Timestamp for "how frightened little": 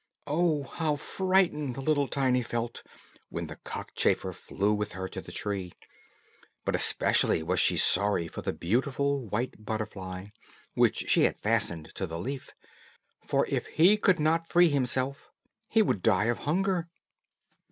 0.63-2.07